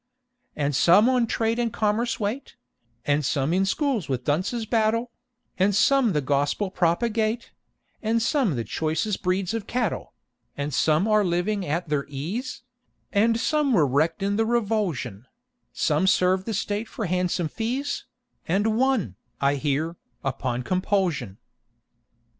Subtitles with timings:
[0.55, 2.55] And some on Trade and Commerce wait;
[3.05, 5.11] And some in schools with dunces battle;
[5.59, 7.51] And some the Gospel propagate;
[8.01, 10.13] And some the choicest breeds of cattle;
[10.57, 12.63] And some are living at their ease;
[13.13, 15.27] And some were wrecked in "the revulsion;"
[15.71, 18.05] Some served the State for handsome fees,
[18.47, 21.37] And one, I hear, upon compulsion!